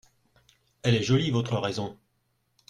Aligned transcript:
Elle 0.81 0.95
est 0.95 1.03
jolie 1.03 1.29
votre 1.29 1.59
raison!… 1.59 1.95